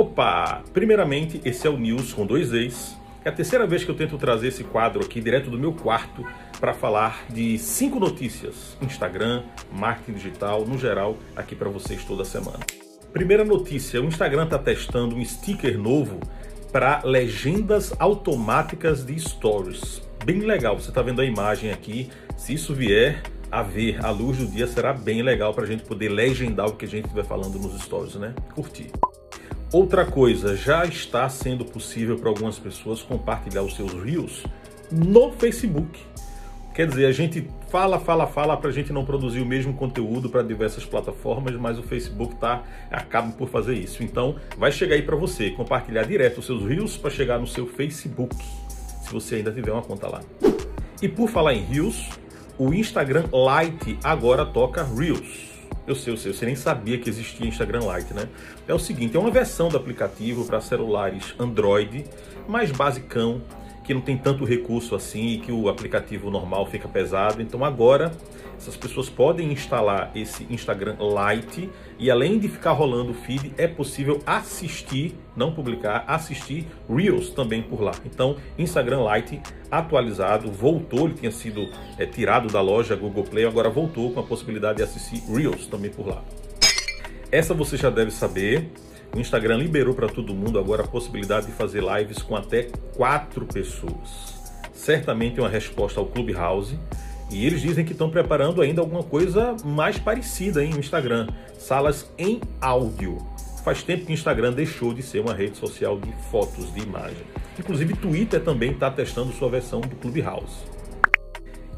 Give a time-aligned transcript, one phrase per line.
[0.00, 0.62] Opa!
[0.72, 2.96] Primeiramente, esse é o News com dois ex.
[3.22, 6.26] É a terceira vez que eu tento trazer esse quadro aqui direto do meu quarto
[6.58, 12.60] para falar de cinco notícias, Instagram, marketing digital, no geral, aqui para vocês toda semana.
[13.12, 16.18] Primeira notícia: o Instagram está testando um sticker novo
[16.72, 20.00] para legendas automáticas de stories.
[20.24, 22.08] Bem legal, você está vendo a imagem aqui.
[22.38, 23.22] Se isso vier
[23.52, 26.72] a ver à luz do dia, será bem legal para a gente poder legendar o
[26.72, 28.34] que a gente estiver falando nos stories, né?
[28.54, 28.90] Curtir.
[29.72, 34.42] Outra coisa, já está sendo possível para algumas pessoas compartilhar os seus reels
[34.90, 36.00] no Facebook.
[36.74, 40.28] Quer dizer, a gente fala, fala, fala para a gente não produzir o mesmo conteúdo
[40.28, 44.02] para diversas plataformas, mas o Facebook tá acaba por fazer isso.
[44.02, 47.68] Então, vai chegar aí para você compartilhar direto os seus reels para chegar no seu
[47.68, 48.34] Facebook,
[49.04, 50.20] se você ainda tiver uma conta lá.
[51.00, 52.08] E por falar em reels,
[52.58, 55.49] o Instagram Lite agora toca reels.
[55.90, 58.28] Eu sei, eu sei, você nem sabia que existia Instagram Lite, né?
[58.68, 62.04] É o seguinte, é uma versão do aplicativo para celulares Android,
[62.46, 63.42] mais basicão,
[63.90, 67.42] que não tem tanto recurso assim e que o aplicativo normal fica pesado.
[67.42, 68.12] Então agora
[68.56, 73.66] essas pessoas podem instalar esse Instagram Lite e além de ficar rolando o feed, é
[73.66, 77.90] possível assistir, não publicar, assistir Reels também por lá.
[78.06, 83.70] Então, Instagram Lite atualizado, voltou, ele tinha sido é, tirado da loja Google Play, agora
[83.70, 86.22] voltou com a possibilidade de assistir Reels também por lá.
[87.32, 88.70] Essa você já deve saber.
[89.14, 93.44] O Instagram liberou para todo mundo agora a possibilidade de fazer lives com até quatro
[93.44, 94.38] pessoas.
[94.72, 96.78] Certamente é uma resposta ao Clubhouse.
[97.30, 101.28] E eles dizem que estão preparando ainda alguma coisa mais parecida no Instagram.
[101.58, 103.18] Salas em áudio.
[103.64, 107.24] Faz tempo que o Instagram deixou de ser uma rede social de fotos, de imagem.
[107.58, 110.64] Inclusive, Twitter também está testando sua versão do Clubhouse.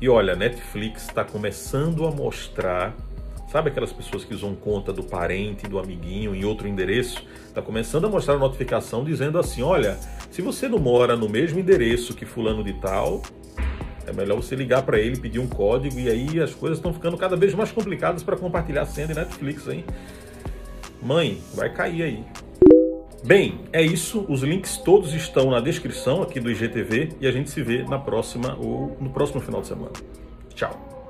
[0.00, 2.94] E olha, Netflix está começando a mostrar
[3.52, 7.22] Sabe aquelas pessoas que usam conta do parente, do amiguinho em outro endereço?
[7.46, 9.98] Está começando a mostrar a notificação dizendo assim: olha,
[10.30, 13.20] se você não mora no mesmo endereço que fulano de tal,
[14.06, 17.18] é melhor você ligar para ele, pedir um código e aí as coisas estão ficando
[17.18, 19.84] cada vez mais complicadas para compartilhar senha de Netflix, hein?
[21.02, 22.24] Mãe, vai cair aí.
[23.22, 24.24] Bem, é isso.
[24.30, 27.98] Os links todos estão na descrição aqui do IGTV e a gente se vê na
[27.98, 29.92] próxima ou no próximo final de semana.
[30.54, 31.01] Tchau.